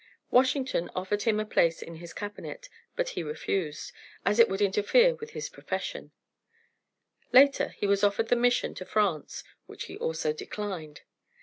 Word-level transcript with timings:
Washington 0.31 0.89
offered 0.95 1.21
him 1.21 1.39
a 1.39 1.45
place 1.45 1.79
in 1.79 1.97
his 1.97 2.11
Cabinet, 2.11 2.69
but 2.95 3.09
he 3.09 3.21
refused, 3.21 3.91
as 4.25 4.39
it 4.39 4.49
would 4.49 4.59
interfere 4.59 5.13
with 5.13 5.33
his 5.33 5.47
profession; 5.47 6.09
later 7.31 7.67
he 7.77 7.85
was 7.85 8.03
offered 8.03 8.29
the 8.29 8.35
mission 8.35 8.73
to 8.73 8.83
France, 8.83 9.43
which 9.67 9.83
he 9.85 9.97
also 9.99 10.33
declined. 10.33 11.01